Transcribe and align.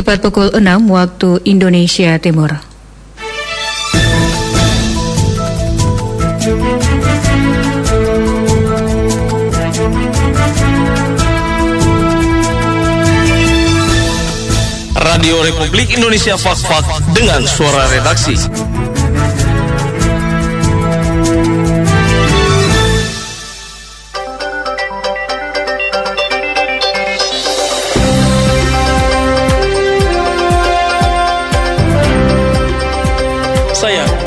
tepat 0.00 0.24
pukul 0.24 0.48
6 0.48 0.64
waktu 0.88 1.44
Indonesia 1.44 2.16
Timur. 2.16 2.56
Radio 14.96 15.36
Republik 15.44 15.92
Indonesia 15.92 16.40
Fak-Fak 16.40 17.12
dengan 17.12 17.44
suara 17.44 17.84
redaksi. 17.92 18.79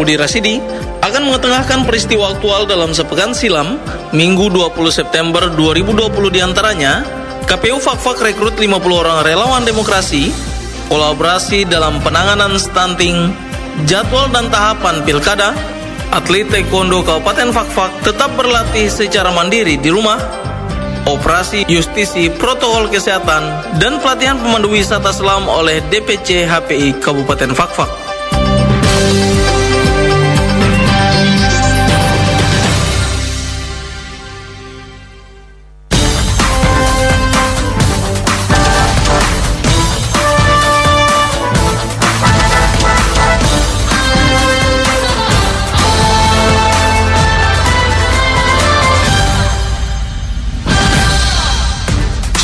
Budi 0.04 0.20
Rasidi, 0.20 0.60
akan 1.00 1.32
mengetengahkan 1.32 1.88
peristiwa 1.88 2.36
aktual 2.36 2.68
dalam 2.68 2.92
sepekan 2.92 3.32
silam, 3.32 3.80
Minggu 4.12 4.52
20 4.52 4.92
September 4.92 5.48
2020 5.56 6.12
di 6.28 6.44
antaranya, 6.44 7.08
KPU 7.48 7.80
Fakfak 7.80 8.20
rekrut 8.20 8.60
50 8.60 8.84
orang 9.00 9.24
relawan 9.24 9.64
demokrasi, 9.64 10.36
kolaborasi 10.92 11.64
dalam 11.72 12.04
penanganan 12.04 12.60
stunting, 12.60 13.32
jadwal 13.88 14.28
dan 14.28 14.52
tahapan 14.52 15.00
pilkada, 15.08 15.56
atlet 16.12 16.52
taekwondo 16.52 17.00
Kabupaten 17.00 17.56
Fakfak 17.56 18.04
tetap 18.04 18.36
berlatih 18.36 18.92
secara 18.92 19.32
mandiri 19.32 19.80
di 19.80 19.88
rumah, 19.88 20.20
operasi 21.08 21.64
justisi 21.72 22.28
protokol 22.28 22.92
kesehatan, 22.92 23.80
dan 23.80 24.04
pelatihan 24.04 24.36
pemandu 24.36 24.68
wisata 24.68 25.16
selam 25.16 25.48
oleh 25.48 25.80
DPC 25.88 26.44
HPI 26.44 27.00
Kabupaten 27.00 27.56
Fakfak. 27.56 28.03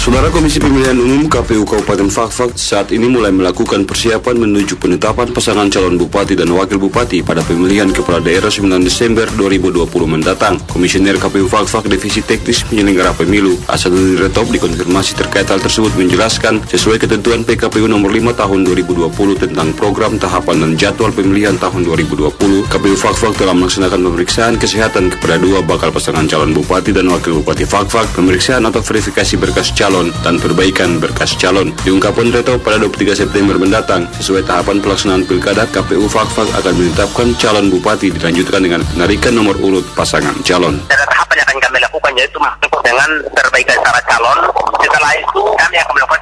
Saudara 0.09 0.33
Komisi 0.33 0.57
Pemilihan 0.57 0.97
Umum 0.97 1.29
KPU 1.29 1.69
Kabupaten 1.69 2.09
Fakfak 2.09 2.57
saat 2.57 2.89
ini 2.89 3.05
mulai 3.05 3.29
melakukan 3.29 3.85
persiapan 3.85 4.41
menuju 4.41 4.81
penetapan 4.81 5.29
pasangan 5.29 5.69
calon 5.69 6.01
bupati 6.01 6.33
dan 6.33 6.49
wakil 6.49 6.81
bupati 6.81 7.21
pada 7.21 7.45
pemilihan 7.45 7.93
kepala 7.93 8.17
daerah 8.17 8.49
9 8.49 8.73
Desember 8.81 9.29
2020 9.37 9.85
mendatang. 10.09 10.57
Komisioner 10.65 11.13
KPU 11.21 11.45
Fakfak 11.45 11.85
Divisi 11.85 12.25
Teknis 12.25 12.65
Penyelenggara 12.65 13.13
Pemilu 13.13 13.53
Asadudin 13.69 14.17
Retop 14.17 14.49
dikonfirmasi 14.49 15.13
terkait 15.13 15.45
hal 15.45 15.61
tersebut 15.61 15.93
menjelaskan 15.93 16.57
sesuai 16.65 17.05
ketentuan 17.05 17.45
PKPU 17.45 17.85
nomor 17.85 18.09
5 18.09 18.33
tahun 18.33 18.65
2020 18.65 19.13
tentang 19.45 19.77
program 19.77 20.17
tahapan 20.17 20.57
dan 20.65 20.71
jadwal 20.73 21.13
pemilihan 21.13 21.53
tahun 21.61 21.85
2020, 21.85 22.33
KPU 22.65 22.97
Fakfak 22.97 23.37
telah 23.37 23.53
melaksanakan 23.53 24.01
pemeriksaan 24.01 24.57
kesehatan 24.57 25.13
kepada 25.13 25.37
dua 25.37 25.61
bakal 25.61 25.93
pasangan 25.93 26.25
calon 26.25 26.49
bupati 26.57 26.89
dan 26.97 27.05
wakil 27.13 27.45
bupati 27.45 27.69
Fakfak, 27.69 28.09
pemeriksaan 28.17 28.65
atau 28.65 28.81
verifikasi 28.81 29.37
berkas 29.37 29.69
calon 29.77 29.98
calon 29.99 30.15
dan 30.23 30.39
perbaikan 30.39 30.95
berkas 31.03 31.35
calon. 31.35 31.75
Diungkapkan 31.83 32.31
Reto 32.31 32.55
pada 32.55 32.79
23 32.79 33.19
September 33.19 33.59
mendatang, 33.59 34.07
sesuai 34.15 34.47
tahapan 34.47 34.79
pelaksanaan 34.79 35.27
pilkada, 35.27 35.67
KPU 35.67 36.07
Fakfak 36.07 36.47
akan 36.55 36.71
menetapkan 36.71 37.35
calon 37.35 37.67
bupati 37.67 38.07
dilanjutkan 38.07 38.63
dengan 38.63 38.79
penarikan 38.95 39.35
nomor 39.35 39.59
urut 39.59 39.83
pasangan 39.99 40.31
calon. 40.47 40.79
Ada 40.87 41.03
tahapan 41.03 41.35
yang 41.43 41.47
akan 41.51 41.61
kami 41.67 41.77
lakukan 41.83 42.11
yaitu 42.15 42.39
masuk 42.39 42.71
dengan 42.79 43.09
perbaikan 43.35 43.75
syarat 43.83 44.03
calon. 44.07 44.39
Setelah 44.79 45.11
itu 45.19 45.41
kami 45.59 45.75
akan 45.75 45.93
melakukan 45.99 46.18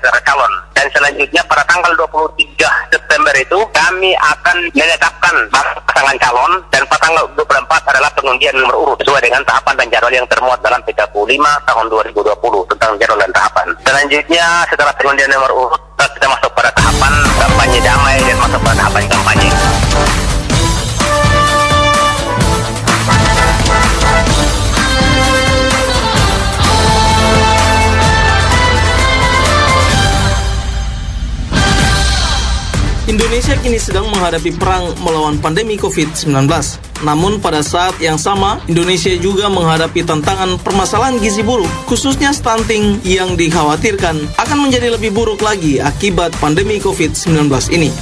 syarat 0.00 0.22
calon. 0.24 0.52
Dan 0.72 0.86
selanjutnya 0.96 1.42
pada 1.44 1.62
tanggal 1.68 1.92
23 1.94 2.90
September 2.90 3.34
itu 3.36 3.58
kami 3.76 4.10
akan 4.16 4.56
menetapkan 4.72 5.34
pasangan 5.84 6.16
calon 6.16 6.52
dan 6.72 6.82
pada 6.88 7.00
tanggal 7.04 7.24
24 7.36 7.90
adalah 7.92 8.10
pengundian 8.16 8.54
nomor 8.56 8.76
urut 8.80 8.98
sesuai 9.04 9.20
dengan 9.20 9.42
tahapan 9.44 9.74
dan 9.76 9.86
jadwal 9.92 10.12
yang 10.12 10.26
termuat 10.28 10.58
dalam 10.64 10.80
PKPU 10.88 11.22
5 11.28 11.68
tahun 11.68 11.84
2020 11.92 12.70
tentang 12.72 12.92
jadwal 12.96 13.20
dan 13.20 13.32
tahapan. 13.36 13.66
Selanjutnya 13.84 14.46
setelah 14.72 14.92
pengundian 14.96 15.30
nomor 15.30 15.50
urut 15.52 15.80
kita 16.00 16.26
masuk 16.26 16.50
pada 16.56 16.70
tahapan 16.72 17.12
kampanye 17.40 17.80
damai 17.84 18.16
dan 18.24 18.36
masuk 18.40 18.60
pada 18.64 18.76
tahapan 18.76 19.02
kampanye. 19.08 19.29
Kini 33.60 33.76
sedang 33.76 34.08
menghadapi 34.08 34.56
perang 34.56 34.88
melawan 35.04 35.36
pandemi 35.36 35.76
COVID-19. 35.76 36.48
Namun 37.04 37.44
pada 37.44 37.60
saat 37.60 37.92
yang 38.00 38.16
sama, 38.16 38.56
Indonesia 38.64 39.12
juga 39.20 39.52
menghadapi 39.52 40.00
tantangan 40.00 40.56
permasalahan 40.64 41.20
gizi 41.20 41.44
buruk, 41.44 41.68
khususnya 41.84 42.32
stunting 42.32 43.04
yang 43.04 43.36
dikhawatirkan 43.36 44.16
akan 44.40 44.58
menjadi 44.64 44.96
lebih 44.96 45.12
buruk 45.12 45.44
lagi 45.44 45.76
akibat 45.76 46.32
pandemi 46.40 46.80
COVID-19 46.80 47.52
ini. 47.76 47.92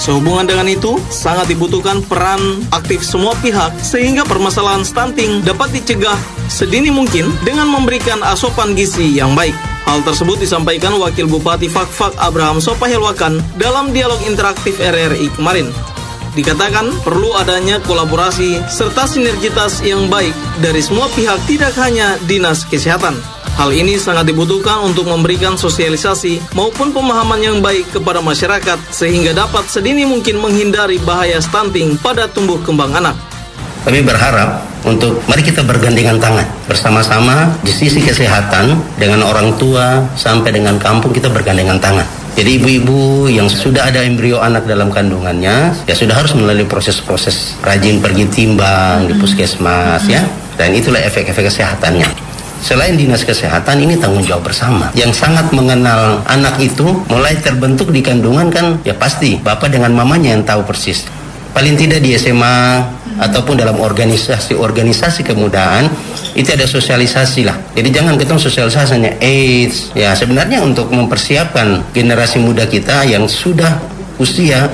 Sehubungan 0.00 0.48
dengan 0.48 0.64
itu, 0.64 0.96
sangat 1.12 1.52
dibutuhkan 1.52 2.00
peran 2.00 2.64
aktif 2.72 3.04
semua 3.04 3.36
pihak 3.44 3.76
sehingga 3.84 4.24
permasalahan 4.24 4.80
stunting 4.80 5.44
dapat 5.44 5.76
dicegah 5.76 6.16
sedini 6.48 6.88
mungkin 6.88 7.28
dengan 7.44 7.68
memberikan 7.68 8.24
asupan 8.24 8.72
gizi 8.72 9.12
yang 9.12 9.36
baik. 9.36 9.75
Hal 9.86 10.02
tersebut 10.02 10.42
disampaikan 10.42 10.98
Wakil 10.98 11.30
Bupati 11.30 11.70
Fakfak 11.70 12.18
Abraham 12.18 12.58
Sopahilwakan 12.58 13.38
dalam 13.54 13.94
dialog 13.94 14.18
interaktif 14.26 14.82
RRI 14.82 15.30
kemarin. 15.38 15.70
Dikatakan 16.34 16.90
perlu 17.06 17.32
adanya 17.38 17.80
kolaborasi 17.80 18.66
serta 18.66 19.06
sinergitas 19.08 19.80
yang 19.86 20.10
baik 20.10 20.34
dari 20.60 20.82
semua 20.82 21.06
pihak 21.14 21.38
tidak 21.48 21.72
hanya 21.78 22.18
Dinas 22.26 22.66
Kesehatan. 22.66 23.14
Hal 23.56 23.72
ini 23.72 23.96
sangat 23.96 24.28
dibutuhkan 24.28 24.84
untuk 24.84 25.08
memberikan 25.08 25.56
sosialisasi 25.56 26.52
maupun 26.52 26.92
pemahaman 26.92 27.40
yang 27.40 27.58
baik 27.64 27.88
kepada 27.88 28.20
masyarakat 28.20 28.76
sehingga 28.92 29.32
dapat 29.32 29.64
sedini 29.64 30.04
mungkin 30.04 30.36
menghindari 30.42 31.00
bahaya 31.00 31.40
stunting 31.40 31.96
pada 31.96 32.28
tumbuh 32.28 32.60
kembang 32.60 32.92
anak. 32.92 33.16
Kami 33.88 34.04
berharap 34.04 34.75
untuk 34.86 35.18
mari 35.26 35.42
kita 35.42 35.66
bergandengan 35.66 36.22
tangan 36.22 36.46
bersama-sama 36.70 37.50
di 37.66 37.74
sisi 37.74 37.98
kesehatan 37.98 38.78
dengan 38.94 39.26
orang 39.26 39.58
tua 39.58 40.06
sampai 40.14 40.54
dengan 40.54 40.78
kampung 40.78 41.10
kita 41.10 41.26
bergandengan 41.26 41.82
tangan. 41.82 42.06
Jadi 42.38 42.60
ibu-ibu 42.62 43.26
yang 43.26 43.50
sudah 43.50 43.90
ada 43.90 44.04
embrio 44.04 44.38
anak 44.38 44.68
dalam 44.68 44.92
kandungannya 44.92 45.72
ya 45.88 45.94
sudah 45.96 46.14
harus 46.14 46.36
melalui 46.36 46.68
proses-proses 46.68 47.58
rajin 47.64 47.98
pergi 47.98 48.28
timbang 48.30 49.10
di 49.10 49.14
puskesmas 49.18 50.06
ya. 50.06 50.22
Dan 50.56 50.72
itulah 50.72 51.02
efek-efek 51.04 51.52
kesehatannya. 51.52 52.08
Selain 52.64 52.96
dinas 52.96 53.20
kesehatan 53.20 53.84
ini 53.84 54.00
tanggung 54.00 54.24
jawab 54.24 54.48
bersama. 54.48 54.88
Yang 54.96 55.20
sangat 55.20 55.52
mengenal 55.52 56.24
anak 56.24 56.56
itu 56.60 57.04
mulai 57.12 57.36
terbentuk 57.36 57.92
di 57.92 58.00
kandungan 58.00 58.48
kan 58.48 58.80
ya 58.80 58.96
pasti 58.96 59.36
bapak 59.36 59.72
dengan 59.72 59.92
mamanya 59.92 60.32
yang 60.32 60.44
tahu 60.44 60.64
persis. 60.64 61.04
Paling 61.56 61.76
tidak 61.76 62.04
di 62.04 62.16
SMA 62.20 62.84
ataupun 63.16 63.56
dalam 63.56 63.80
organisasi-organisasi 63.80 65.24
kemudahan 65.24 65.88
itu 66.36 66.48
ada 66.52 66.68
sosialisasi 66.68 67.48
lah. 67.48 67.56
Jadi 67.72 67.88
jangan 67.92 68.14
ketemu 68.20 68.40
sosialisasinya 68.40 69.12
AIDS. 69.20 69.92
Ya 69.96 70.12
sebenarnya 70.12 70.60
untuk 70.60 70.92
mempersiapkan 70.92 71.92
generasi 71.96 72.40
muda 72.40 72.68
kita 72.68 73.08
yang 73.08 73.24
sudah 73.24 73.80
usia 74.20 74.68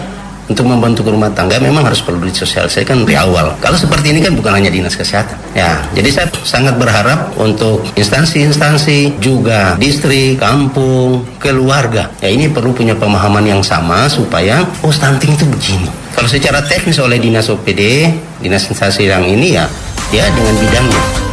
untuk 0.50 0.66
membantu 0.66 1.06
rumah 1.06 1.30
tangga 1.30 1.56
memang 1.62 1.86
harus 1.86 2.02
perlu 2.02 2.18
disosialisasikan 2.26 3.06
dari 3.06 3.14
awal. 3.14 3.54
Kalau 3.62 3.78
seperti 3.78 4.10
ini 4.10 4.20
kan 4.20 4.34
bukan 4.34 4.58
hanya 4.58 4.68
dinas 4.68 4.98
kesehatan. 4.98 5.38
Ya, 5.54 5.80
jadi 5.94 6.08
saya 6.10 6.26
sangat 6.42 6.76
berharap 6.76 7.32
untuk 7.38 7.86
instansi-instansi 7.94 9.22
juga 9.22 9.78
distrik, 9.78 10.42
kampung, 10.42 11.22
keluarga. 11.38 12.10
Ya 12.18 12.28
ini 12.28 12.50
perlu 12.50 12.74
punya 12.74 12.92
pemahaman 12.98 13.46
yang 13.46 13.62
sama 13.62 14.10
supaya 14.10 14.66
oh 14.82 14.90
stunting 14.92 15.38
itu 15.38 15.46
begini. 15.46 16.01
Kalau 16.12 16.28
secara 16.28 16.60
teknis 16.62 17.00
oleh 17.00 17.16
dinas 17.16 17.48
OPD, 17.48 18.12
dinas 18.44 18.68
instansi 18.68 19.08
yang 19.08 19.24
ini 19.24 19.56
ya, 19.56 19.64
ya 20.12 20.28
dengan 20.28 20.54
bidangnya. 20.60 21.31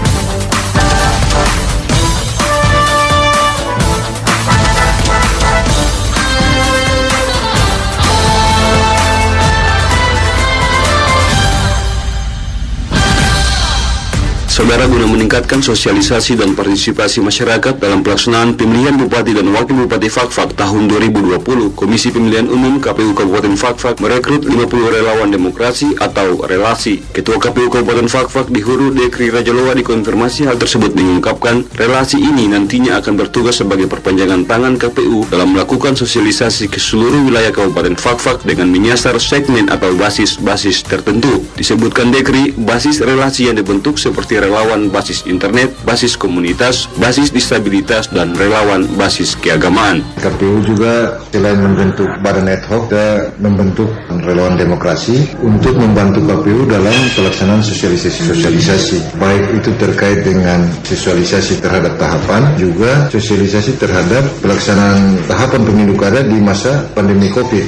Saudara 14.60 14.92
guna 14.92 15.08
meningkatkan 15.08 15.64
sosialisasi 15.64 16.36
dan 16.36 16.52
partisipasi 16.52 17.24
masyarakat 17.24 17.80
dalam 17.80 18.04
pelaksanaan 18.04 18.60
pemilihan 18.60 19.00
Bupati 19.00 19.32
dan 19.32 19.48
Wakil 19.56 19.88
Bupati 19.88 20.12
Fakfak 20.12 20.52
tahun 20.60 20.92
2020, 20.92 21.80
Komisi 21.80 22.12
Pemilihan 22.12 22.44
Umum 22.44 22.76
KPU 22.84 23.16
Kabupaten 23.16 23.56
Fakfak 23.56 24.04
merekrut 24.04 24.44
50 24.44 24.68
relawan 24.92 25.32
demokrasi 25.32 25.96
atau 25.96 26.44
relasi. 26.44 27.00
Ketua 27.16 27.40
KPU 27.40 27.72
Kabupaten 27.72 28.12
Fakfak 28.12 28.52
di 28.52 28.60
Huru 28.60 28.92
Dekri 28.92 29.32
Raja 29.32 29.56
Loa 29.56 29.72
dikonfirmasi 29.80 30.52
hal 30.52 30.60
tersebut 30.60 30.92
mengungkapkan 30.92 31.64
relasi 31.80 32.20
ini 32.20 32.52
nantinya 32.52 33.00
akan 33.00 33.16
bertugas 33.16 33.64
sebagai 33.64 33.88
perpanjangan 33.88 34.44
tangan 34.44 34.76
KPU 34.76 35.24
dalam 35.32 35.56
melakukan 35.56 35.96
sosialisasi 35.96 36.68
ke 36.68 36.84
seluruh 36.84 37.32
wilayah 37.32 37.56
Kabupaten 37.56 37.96
Fakfak 37.96 38.44
dengan 38.44 38.68
menyasar 38.68 39.16
segmen 39.24 39.72
atau 39.72 39.96
basis-basis 39.96 40.84
tertentu. 40.84 41.48
Disebutkan 41.56 42.12
Dekri, 42.12 42.52
basis 42.60 43.00
relasi 43.00 43.48
yang 43.48 43.56
dibentuk 43.56 43.96
seperti 43.96 44.49
relawan 44.50 44.90
basis 44.90 45.30
internet, 45.30 45.70
basis 45.86 46.18
komunitas, 46.18 46.90
basis 46.98 47.30
disabilitas, 47.30 48.10
dan 48.10 48.34
relawan 48.34 48.90
basis 48.98 49.38
keagamaan. 49.38 50.02
KPU 50.18 50.66
juga 50.66 51.22
selain 51.30 51.62
membentuk 51.62 52.10
badan 52.26 52.50
ad 52.50 52.66
hoc, 52.66 52.90
kita 52.90 53.38
membentuk 53.38 53.86
relawan 54.26 54.58
demokrasi 54.58 55.38
untuk 55.46 55.78
membantu 55.78 56.26
KPU 56.26 56.66
dalam 56.66 56.98
pelaksanaan 57.14 57.62
sosialisasi-sosialisasi. 57.62 59.22
Baik 59.22 59.62
itu 59.62 59.70
terkait 59.78 60.26
dengan 60.26 60.66
sosialisasi 60.82 61.62
terhadap 61.62 62.02
tahapan, 62.02 62.58
juga 62.58 63.06
sosialisasi 63.14 63.78
terhadap 63.78 64.26
pelaksanaan 64.42 65.22
tahapan 65.30 65.62
pemilu 65.62 65.94
kada 65.94 66.26
di 66.26 66.42
masa 66.42 66.90
pandemi 66.98 67.30
COVID. 67.30 67.66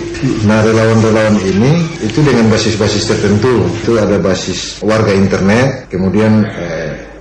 Nah, 0.50 0.66
relawan-relawan 0.66 1.38
ini 1.45 1.86
itu 2.01 2.25
dengan 2.25 2.50
basis-basis 2.50 3.13
tertentu. 3.13 3.69
Itu 3.86 4.01
ada 4.01 4.18
basis 4.18 4.81
warga 4.81 5.13
internet, 5.13 5.86
kemudian 5.94 6.42
eh, 6.50 6.70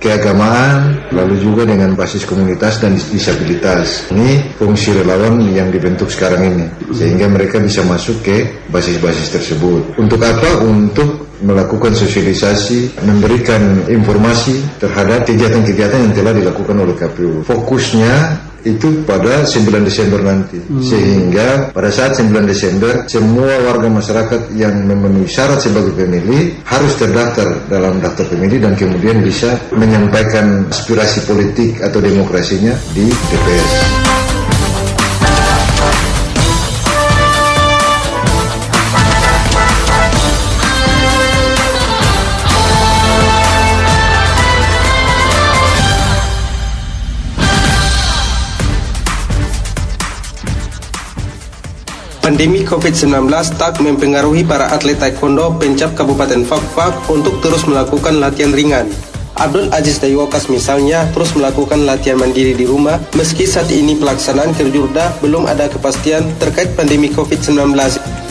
keagamaan, 0.01 1.07
lalu 1.13 1.37
juga 1.37 1.63
dengan 1.69 1.93
basis 1.93 2.25
komunitas 2.25 2.81
dan 2.81 2.97
disabilitas. 2.97 4.09
Ini 4.09 4.57
fungsi 4.57 4.97
relawan 4.97 5.45
yang 5.53 5.69
dibentuk 5.69 6.09
sekarang 6.09 6.41
ini, 6.41 6.65
sehingga 6.89 7.29
mereka 7.29 7.61
bisa 7.61 7.85
masuk 7.85 8.25
ke 8.25 8.65
basis-basis 8.73 9.29
tersebut. 9.29 10.01
Untuk 10.01 10.17
apa? 10.25 10.65
Untuk 10.65 11.29
melakukan 11.45 11.93
sosialisasi, 11.93 13.01
memberikan 13.05 13.85
informasi 13.89 14.81
terhadap 14.81 15.25
kegiatan-kegiatan 15.25 16.09
yang 16.09 16.13
telah 16.13 16.33
dilakukan 16.33 16.77
oleh 16.81 16.97
KPU. 16.97 17.45
Fokusnya 17.45 18.13
itu 18.67 19.03
pada 19.07 19.43
9 19.47 19.87
Desember 19.87 20.21
nanti. 20.21 20.59
Hmm. 20.61 20.83
Sehingga 20.83 21.73
pada 21.73 21.89
saat 21.89 22.17
9 22.17 22.31
Desember 22.45 23.05
semua 23.09 23.49
warga 23.65 23.87
masyarakat 23.89 24.53
yang 24.57 24.85
memenuhi 24.85 25.29
syarat 25.29 25.61
sebagai 25.63 25.95
pemilih 25.95 26.61
harus 26.67 26.93
terdaftar 26.97 27.71
dalam 27.71 28.03
daftar 28.03 28.27
pemilih 28.29 28.61
dan 28.61 28.73
kemudian 28.77 29.21
bisa 29.23 29.57
menyampaikan 29.73 30.67
aspirasi 30.69 31.25
politik 31.25 31.81
atau 31.81 32.03
demokrasinya 32.03 32.73
di 32.93 33.07
TPS. 33.09 34.10
Pandemi 52.41 52.65
COVID-19 52.65 53.29
tak 53.61 53.77
mempengaruhi 53.85 54.41
para 54.41 54.65
atlet 54.73 54.97
taekwondo 54.97 55.53
pencap 55.61 55.93
Kabupaten 55.93 56.41
Fakfak 56.41 57.05
untuk 57.05 57.37
terus 57.37 57.69
melakukan 57.69 58.17
latihan 58.17 58.49
ringan. 58.49 58.89
Abdul 59.37 59.69
Aziz 59.69 60.01
Daywokas 60.01 60.49
misalnya 60.49 61.05
terus 61.13 61.37
melakukan 61.37 61.85
latihan 61.85 62.17
mandiri 62.17 62.57
di 62.57 62.65
rumah 62.65 62.97
meski 63.13 63.45
saat 63.45 63.69
ini 63.69 63.93
pelaksanaan 63.93 64.57
kerjurda 64.57 65.21
belum 65.21 65.45
ada 65.45 65.69
kepastian 65.69 66.33
terkait 66.41 66.73
pandemi 66.73 67.13
COVID-19. 67.13 67.77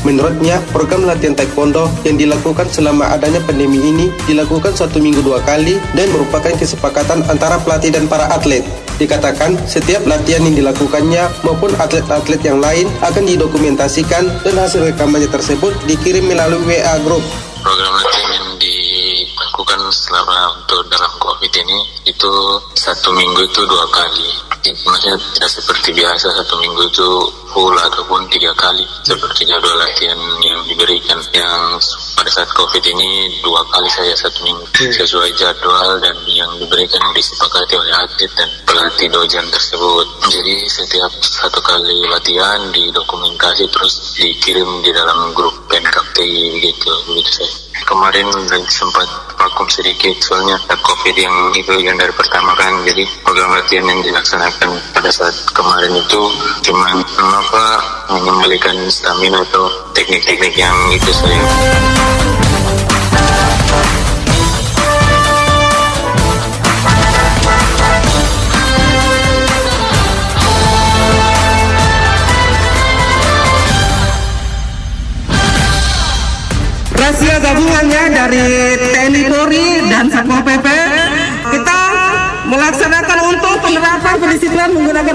Menurutnya, 0.02 0.58
program 0.74 1.06
latihan 1.06 1.38
taekwondo 1.38 1.86
yang 2.02 2.18
dilakukan 2.18 2.66
selama 2.66 3.14
adanya 3.14 3.38
pandemi 3.46 3.78
ini 3.78 4.10
dilakukan 4.26 4.74
satu 4.74 4.98
minggu 4.98 5.22
dua 5.22 5.38
kali 5.46 5.78
dan 5.94 6.10
merupakan 6.10 6.50
kesepakatan 6.58 7.22
antara 7.30 7.62
pelatih 7.62 7.94
dan 7.94 8.10
para 8.10 8.26
atlet. 8.34 8.89
Dikatakan 9.00 9.56
setiap 9.64 10.04
latihan 10.04 10.44
yang 10.44 10.60
dilakukannya 10.60 11.24
maupun 11.40 11.72
atlet-atlet 11.80 12.44
yang 12.44 12.60
lain 12.60 12.84
akan 13.00 13.24
didokumentasikan 13.24 14.44
dan 14.44 14.54
hasil 14.60 14.84
rekamannya 14.92 15.24
tersebut 15.32 15.72
dikirim 15.88 16.28
melalui 16.28 16.60
WA 16.68 17.00
Group. 17.00 17.24
Program 17.64 17.96
latihan 17.96 18.30
yang 18.36 18.48
dilakukan 18.60 19.80
selama 19.88 20.52
untuk 20.60 20.84
dalam 20.92 21.08
COVID 21.16 21.48
ini 21.48 21.80
itu 22.04 22.32
satu 22.76 23.16
minggu 23.16 23.40
itu 23.40 23.64
dua 23.64 23.88
kali. 23.88 24.28
Maksudnya 24.60 25.16
tidak 25.16 25.48
seperti 25.48 25.96
biasa 25.96 26.36
satu 26.36 26.60
minggu 26.60 26.84
itu 26.84 27.08
full 27.56 27.72
ataupun 27.72 28.28
tiga 28.28 28.52
kali 28.52 28.84
seperti 29.00 29.48
jadwal 29.48 29.80
latihan 29.80 30.20
yang 30.44 30.60
diberikan 30.68 31.16
yang 31.32 31.80
pada 32.16 32.30
saat 32.32 32.50
COVID 32.50 32.82
ini 32.82 33.40
dua 33.40 33.62
kali 33.70 33.88
saya 33.88 34.12
satu 34.16 34.42
minggu 34.42 34.64
hmm. 34.66 34.92
sesuai 34.92 35.30
jadwal 35.38 35.98
dan 36.02 36.16
yang 36.26 36.50
diberikan 36.58 37.00
disepakati 37.14 37.78
oleh 37.78 37.94
atlet 37.94 38.32
dan 38.34 38.50
pelatih 38.66 39.08
dojan 39.12 39.46
tersebut. 39.48 40.06
Jadi 40.26 40.66
setiap 40.66 41.12
satu 41.22 41.60
kali 41.62 42.06
latihan 42.10 42.70
didokumentasi 42.74 43.70
terus 43.70 44.18
dikirim 44.18 44.68
di 44.82 44.90
dalam 44.90 45.32
grup 45.32 45.54
PNKPI 45.70 46.58
begitu 46.58 46.90
begitu 47.06 47.30
saya. 47.40 47.54
Kemarin 47.86 48.28
sempat 48.68 49.08
vakum 49.40 49.64
sedikit 49.72 50.12
soalnya 50.20 50.60
COVID 50.68 51.16
yang 51.16 51.32
itu 51.56 51.72
yang 51.80 51.96
dari 51.96 52.12
pertama 52.12 52.52
kan. 52.60 52.84
Jadi 52.84 53.08
program 53.24 53.56
latihan 53.56 53.88
yang 53.88 54.00
dilaksanakan 54.04 54.70
pada 54.92 55.08
saat 55.08 55.32
kemarin 55.56 55.96
itu 55.96 56.22
cuma 56.68 57.00
apa 57.16 57.64
mengembalikan 58.12 58.76
stamina 58.92 59.40
atau 59.48 59.64
teknik-teknik 59.96 60.52
yang 60.60 60.76
itu 60.92 61.08
saya 61.16 61.40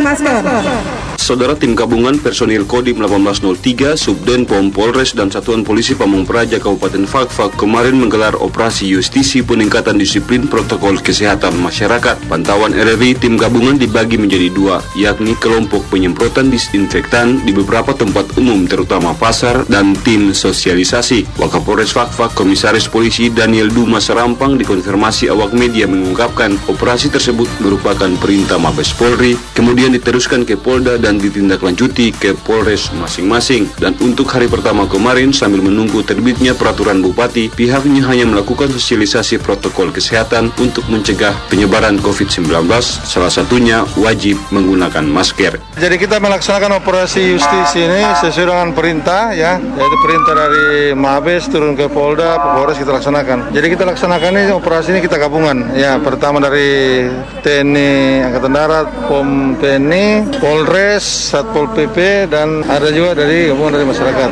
pendisiplinan 0.06 0.46
menggunakan 0.46 0.86
masker. 0.86 1.05
Saudara 1.26 1.58
tim 1.58 1.74
gabungan 1.74 2.22
personil 2.22 2.70
Kodim 2.70 3.02
1803, 3.02 3.98
Subden 3.98 4.46
Pom 4.46 4.70
Polres 4.70 5.18
dan 5.18 5.34
Satuan 5.34 5.66
Polisi 5.66 5.98
Pamung 5.98 6.22
Praja 6.22 6.62
Kabupaten 6.62 7.02
Fakfak 7.10 7.58
kemarin 7.58 7.98
menggelar 7.98 8.38
operasi 8.38 8.94
justisi 8.94 9.42
peningkatan 9.42 9.98
disiplin 9.98 10.46
protokol 10.46 11.02
kesehatan 11.02 11.58
masyarakat. 11.58 12.30
Pantauan 12.30 12.78
RRI 12.78 13.18
tim 13.18 13.42
gabungan 13.42 13.74
dibagi 13.74 14.22
menjadi 14.22 14.54
dua, 14.54 14.86
yakni 14.94 15.34
kelompok 15.42 15.82
penyemprotan 15.90 16.54
disinfektan 16.54 17.42
di 17.42 17.58
beberapa 17.58 17.98
tempat 17.98 18.38
umum 18.38 18.70
terutama 18.70 19.18
pasar 19.18 19.66
dan 19.66 19.98
tim 20.06 20.30
sosialisasi. 20.30 21.26
Wakapolres 21.42 21.90
Fakfak 21.90 22.38
Komisaris 22.38 22.86
Polisi 22.86 23.34
Daniel 23.34 23.74
Dumas 23.74 24.14
Rampang 24.14 24.62
dikonfirmasi 24.62 25.34
awak 25.34 25.58
media 25.58 25.90
mengungkapkan 25.90 26.54
operasi 26.70 27.10
tersebut 27.10 27.50
merupakan 27.66 28.14
perintah 28.22 28.62
Mabes 28.62 28.94
Polri, 28.94 29.34
kemudian 29.58 29.90
diteruskan 29.90 30.46
ke 30.46 30.54
Polda 30.54 31.02
dan 31.02 31.15
ditindaklanjuti 31.20 32.16
ke 32.16 32.34
Polres 32.46 32.92
masing-masing. 32.96 33.68
Dan 33.80 33.96
untuk 34.04 34.30
hari 34.32 34.48
pertama 34.52 34.88
kemarin 34.90 35.32
sambil 35.32 35.64
menunggu 35.64 36.02
terbitnya 36.02 36.56
peraturan 36.56 37.00
bupati, 37.04 37.52
pihaknya 37.54 38.06
hanya 38.08 38.26
melakukan 38.30 38.72
sosialisasi 38.72 39.40
protokol 39.40 39.92
kesehatan 39.92 40.52
untuk 40.60 40.88
mencegah 40.92 41.36
penyebaran 41.48 41.98
COVID-19, 42.02 42.68
salah 43.06 43.32
satunya 43.32 43.88
wajib 44.00 44.40
menggunakan 44.52 45.06
masker. 45.06 45.58
Jadi 45.76 45.96
kita 46.00 46.24
melaksanakan 46.24 46.80
operasi 46.80 47.36
justisi 47.36 47.84
ini 47.84 48.02
sesuai 48.24 48.48
dengan 48.48 48.70
perintah 48.72 49.36
ya, 49.36 49.60
yaitu 49.60 49.98
perintah 50.02 50.34
dari 50.36 50.96
Mabes 50.96 51.48
turun 51.52 51.76
ke 51.76 51.92
Polda, 51.92 52.40
Polres 52.56 52.80
kita 52.80 52.96
laksanakan. 52.96 53.52
Jadi 53.52 53.68
kita 53.72 53.84
laksanakan 53.84 54.32
ini 54.36 54.52
operasi 54.56 54.96
ini 54.96 55.00
kita 55.04 55.20
gabungan 55.20 55.76
ya, 55.76 56.00
pertama 56.00 56.40
dari 56.40 57.04
TNI 57.44 58.24
Angkatan 58.32 58.54
Darat, 58.56 58.88
POM 59.08 59.60
TNI, 59.60 60.40
Polres, 60.40 61.05
Satpol 61.06 61.70
PP 61.72 62.26
dan 62.34 62.66
ada 62.66 62.90
juga 62.90 63.14
dari 63.14 63.54
gabungan 63.54 63.78
dari 63.78 63.86
masyarakat. 63.86 64.30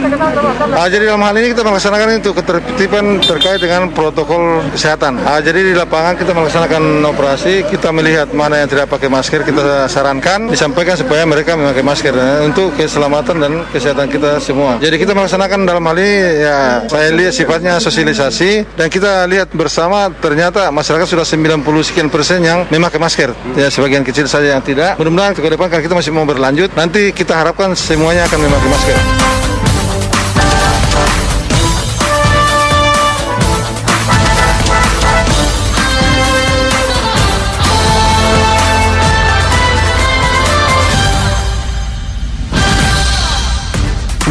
Ah, 0.73 0.87
jadi 0.89 1.13
dalam 1.13 1.21
hal 1.21 1.35
ini 1.37 1.53
kita 1.53 1.61
melaksanakan 1.61 2.07
itu 2.17 2.31
ketertiban 2.33 3.05
terkait 3.21 3.59
dengan 3.61 3.93
protokol 3.93 4.65
kesehatan. 4.73 5.21
Ah, 5.21 5.37
jadi 5.37 5.61
di 5.61 5.73
lapangan 5.77 6.17
kita 6.17 6.33
melaksanakan 6.33 7.05
operasi, 7.05 7.67
kita 7.69 7.93
melihat 7.93 8.33
mana 8.33 8.65
yang 8.65 8.69
tidak 8.69 8.89
pakai 8.89 9.07
masker, 9.07 9.45
kita 9.45 9.85
sarankan 9.85 10.49
disampaikan 10.49 10.97
supaya 10.97 11.23
mereka 11.29 11.53
memakai 11.53 11.85
masker 11.85 12.13
eh, 12.17 12.39
untuk 12.49 12.73
keselamatan 12.73 13.35
dan 13.37 13.51
kesehatan 13.69 14.09
kita 14.09 14.41
semua. 14.41 14.81
Jadi 14.81 14.95
kita 14.97 15.13
melaksanakan 15.13 15.69
dalam 15.69 15.83
hal 15.85 15.97
ini 16.01 16.15
ya 16.41 16.57
saya 16.89 17.13
lihat 17.13 17.33
sifatnya 17.35 17.77
sosialisasi 17.77 18.79
dan 18.79 18.87
kita 18.89 19.29
lihat 19.29 19.53
bersama 19.53 20.09
ternyata 20.09 20.73
masyarakat 20.73 21.05
sudah 21.05 21.25
90 21.27 21.61
sekian 21.85 22.07
persen 22.09 22.41
yang 22.41 22.65
memakai 22.71 22.97
masker. 22.97 23.35
Ya 23.53 23.67
sebagian 23.69 24.01
kecil 24.01 24.25
saja 24.25 24.57
yang 24.57 24.63
tidak. 24.63 24.95
Mudah-mudahan 24.97 25.35
ke 25.35 25.41
depan 25.43 25.67
karena 25.67 25.83
kita 25.83 25.95
masih 25.95 26.11
mau 26.15 26.23
berlanjut, 26.23 26.62
nanti 26.71 27.11
kita 27.11 27.35
harapkan 27.35 27.75
semuanya 27.75 28.23
akan 28.31 28.39
memakai 28.39 28.69
masker. 28.71 28.99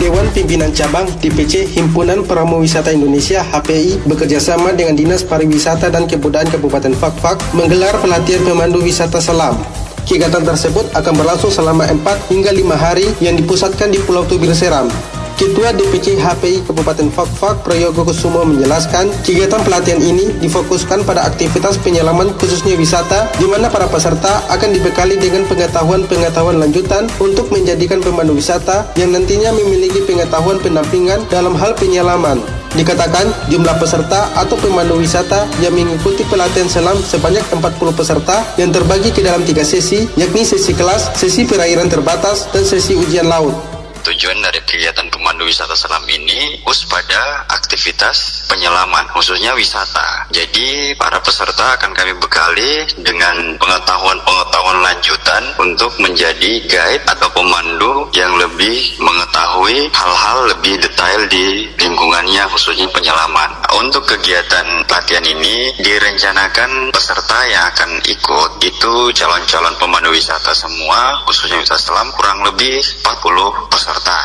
Dewan 0.03 0.27
Pimpinan 0.35 0.75
Cabang 0.75 1.07
DPC 1.23 1.79
Himpunan 1.79 2.27
Pramu 2.27 2.59
Wisata 2.59 2.91
Indonesia 2.91 3.39
HPI 3.45 4.03
bekerjasama 4.03 4.75
dengan 4.75 4.99
Dinas 4.99 5.23
Pariwisata 5.23 5.95
dan 5.95 6.11
Kebudayaan 6.11 6.51
Kabupaten 6.51 6.91
Fakfak 6.97 7.39
menggelar 7.55 7.95
pelatihan 8.03 8.43
pemandu 8.43 8.83
wisata 8.83 9.23
selam. 9.23 9.82
Kegiatan 10.03 10.43
tersebut 10.43 10.91
akan 10.99 11.15
berlangsung 11.15 11.55
selama 11.55 11.87
4 11.87 12.31
hingga 12.33 12.51
5 12.51 12.75
hari 12.75 13.07
yang 13.23 13.39
dipusatkan 13.39 13.95
di 13.95 14.03
Pulau 14.03 14.27
Tubir 14.27 14.51
Seram. 14.51 14.91
Ketua 15.39 15.75
DPC 15.75 16.23
HPI 16.23 16.63
Kabupaten 16.69 17.11
Fakfak 17.11 17.67
Prayogo 17.67 18.07
Kusumo 18.07 18.47
menjelaskan, 18.47 19.11
kegiatan 19.27 19.59
pelatihan 19.67 19.99
ini 19.99 20.31
difokuskan 20.39 21.03
pada 21.03 21.27
aktivitas 21.27 21.83
penyelaman 21.83 22.31
khususnya 22.39 22.79
wisata, 22.79 23.27
di 23.43 23.51
mana 23.51 23.67
para 23.67 23.91
peserta 23.91 24.39
akan 24.53 24.71
dibekali 24.71 25.19
dengan 25.19 25.43
pengetahuan-pengetahuan 25.51 26.63
lanjutan 26.63 27.11
untuk 27.19 27.51
menjadikan 27.51 27.99
pemandu 27.99 28.39
wisata 28.39 28.87
yang 28.95 29.11
nantinya 29.11 29.51
memiliki 29.51 30.05
pengetahuan 30.07 30.63
pendampingan 30.63 31.27
dalam 31.27 31.59
hal 31.59 31.75
penyelaman. 31.75 32.62
Dikatakan 32.73 33.53
jumlah 33.53 33.77
peserta 33.77 34.33
atau 34.33 34.57
pemandu 34.57 34.97
wisata 34.97 35.45
yang 35.61 35.77
mengikuti 35.77 36.25
pelatihan 36.25 36.69
selam 36.69 36.97
sebanyak 37.01 37.45
40 37.53 37.93
peserta 37.93 38.41
yang 38.57 38.73
terbagi 38.73 39.13
ke 39.13 39.21
dalam 39.21 39.45
tiga 39.45 39.61
sesi, 39.61 40.09
yakni 40.17 40.41
sesi 40.41 40.73
kelas, 40.73 41.13
sesi 41.13 41.45
perairan 41.45 41.93
terbatas, 41.93 42.49
dan 42.49 42.65
sesi 42.65 42.97
ujian 42.97 43.29
laut. 43.29 43.72
Tujuan 44.03 44.43
dari 44.43 44.59
kegiatan 44.67 45.07
pemandu 45.15 45.47
wisata 45.47 45.79
selam 45.79 46.03
ini 46.11 46.59
fokus 46.73 46.89
pada 46.89 47.45
aktivitas 47.53 48.49
penyelaman, 48.49 49.05
khususnya 49.13 49.53
wisata. 49.53 50.25
Jadi 50.33 50.97
para 50.97 51.21
peserta 51.21 51.77
akan 51.77 51.93
kami 51.93 52.17
bekali 52.17 52.89
dengan 52.97 53.61
pengetahuan-pengetahuan 53.61 54.81
lanjutan 54.81 55.53
untuk 55.61 55.93
menjadi 56.01 56.65
guide 56.65 57.05
atau 57.05 57.29
pemandu 57.37 58.09
yang 58.17 58.33
lebih 58.41 58.97
mengetahui 59.05 59.93
hal-hal 59.93 60.49
lebih 60.49 60.81
detail 60.81 61.29
di 61.29 61.69
lingkungannya, 61.77 62.49
khususnya 62.49 62.89
penyelaman. 62.89 63.53
Untuk 63.77 64.09
kegiatan 64.09 64.89
pelatihan 64.89 65.29
ini 65.29 65.77
direncanakan 65.77 66.89
peserta 66.89 67.39
yang 67.53 67.69
akan 67.69 68.01
ikut 68.09 68.51
itu 68.65 68.93
calon-calon 69.13 69.77
pemandu 69.77 70.09
wisata 70.09 70.57
semua, 70.57 71.21
khususnya 71.29 71.61
wisata 71.61 71.93
selam 71.93 72.09
kurang 72.17 72.41
lebih 72.49 72.81
40 73.05 73.69
peserta 73.69 73.92
peserta. 73.93 74.21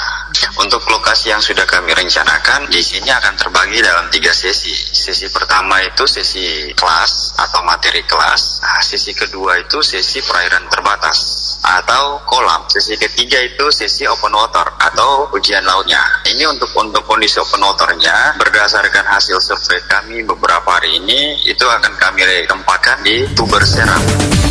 Untuk 0.58 0.82
lokasi 0.88 1.30
yang 1.30 1.44
sudah 1.44 1.68
kami 1.68 1.92
rencanakan, 1.92 2.72
di 2.72 2.80
sini 2.80 3.12
akan 3.12 3.36
terbagi 3.36 3.84
dalam 3.84 4.08
tiga 4.08 4.32
sesi. 4.32 4.72
Sesi 4.72 5.28
pertama 5.28 5.84
itu 5.84 6.08
sesi 6.08 6.72
kelas 6.72 7.36
atau 7.38 7.62
materi 7.68 8.02
kelas. 8.08 8.64
Nah, 8.64 8.82
sesi 8.82 9.12
kedua 9.12 9.60
itu 9.60 9.84
sesi 9.84 10.24
perairan 10.24 10.66
terbatas 10.72 11.18
atau 11.62 12.24
kolam. 12.26 12.64
Sesi 12.72 12.96
ketiga 12.96 13.38
itu 13.44 13.70
sesi 13.70 14.08
open 14.08 14.34
water 14.34 14.66
atau 14.80 15.30
ujian 15.36 15.64
lautnya. 15.68 16.02
Ini 16.26 16.48
untuk 16.48 16.72
untuk 16.80 17.04
kondisi 17.06 17.38
open 17.38 17.62
waternya 17.62 18.40
berdasarkan 18.40 19.04
hasil 19.04 19.38
survei 19.44 19.84
kami 19.86 20.24
beberapa 20.26 20.80
hari 20.80 20.98
ini 20.98 21.44
itu 21.46 21.66
akan 21.68 21.94
kami 22.00 22.24
tempatkan 22.48 22.98
di 23.04 23.26
Tuber 23.36 23.62
Seram. 23.62 24.47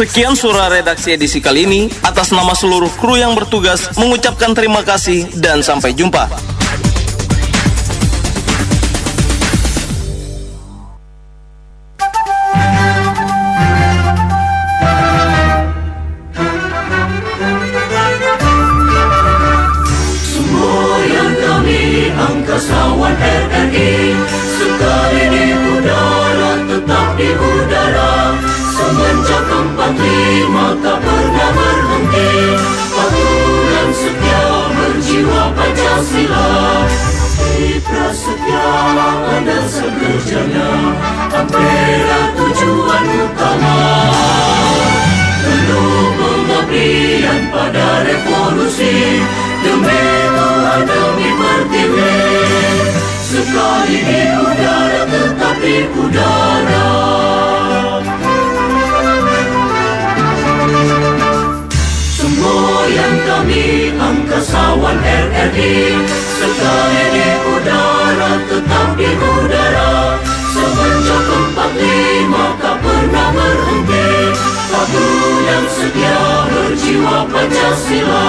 Sekian 0.00 0.32
suara 0.32 0.72
redaksi 0.72 1.12
edisi 1.12 1.44
kali 1.44 1.68
ini. 1.68 1.92
Atas 2.00 2.32
nama 2.32 2.56
seluruh 2.56 2.88
kru 2.96 3.20
yang 3.20 3.36
bertugas 3.36 3.92
mengucapkan 4.00 4.56
terima 4.56 4.80
kasih 4.80 5.28
dan 5.36 5.60
sampai 5.60 5.92
jumpa. 5.92 6.24
Sekerjanya 39.90 40.70
Ampera 41.30 42.20
tujuan 42.36 43.06
utama. 43.26 43.78
Penuh 45.40 46.04
pengabdian 46.18 47.40
pada 47.50 47.88
revolusi 48.06 49.24
Demi 49.60 50.04
Tuhan 50.34 50.80
demi 50.86 51.28
pertiwi. 51.36 52.16
Sekali 53.30 53.98
di 54.02 54.22
udara 54.34 55.02
tetap 55.06 55.56
di 55.62 55.76
udara 55.86 57.29
lawan 64.70 64.98
RRI 65.02 65.98
Sekali 66.14 67.02
di 67.10 67.28
udara 67.42 68.32
tetap 68.46 68.88
di 68.94 69.10
udara. 69.18 70.14
Semenjak 70.54 71.26
45 71.58 72.62
tak 72.62 72.76
pernah 72.78 73.28
berhenti. 73.34 74.10
Satu 74.70 75.06
yang 75.42 75.66
setia 75.74 76.22
berjiwa 76.46 77.18
Pancasila. 77.26 78.26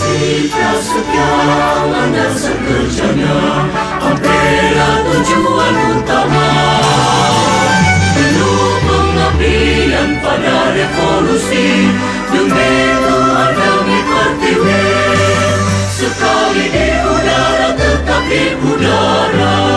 Kita 0.00 0.70
setia 0.80 1.32
landasan 1.86 2.56
kerjanya 2.64 3.38
Apela 4.00 4.90
tujuan 5.06 5.76
utama. 6.00 6.50
Penuh 8.16 8.74
pengabdian 8.88 10.08
pada 10.24 10.56
revolusi. 10.72 11.68
Demi 12.30 12.74
Tuhan 13.04 13.79
și 18.30 18.54
cu. 18.60 19.69